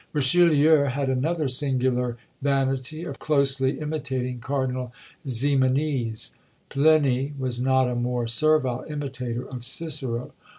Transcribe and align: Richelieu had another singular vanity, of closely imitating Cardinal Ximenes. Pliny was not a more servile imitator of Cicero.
Richelieu 0.13 0.85
had 0.85 1.09
another 1.09 1.47
singular 1.47 2.17
vanity, 2.41 3.03
of 3.03 3.19
closely 3.19 3.79
imitating 3.79 4.39
Cardinal 4.39 4.91
Ximenes. 5.27 6.33
Pliny 6.69 7.33
was 7.37 7.61
not 7.61 7.87
a 7.87 7.93
more 7.93 8.25
servile 8.25 8.83
imitator 8.89 9.47
of 9.47 9.63
Cicero. 9.63 10.31